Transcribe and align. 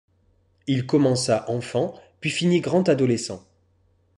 Il 0.65 0.87
commença 0.87 1.47
enfant, 1.47 1.93
puis 2.21 2.31
finit 2.31 2.59
grand 2.59 2.89
adolescent. 2.89 3.45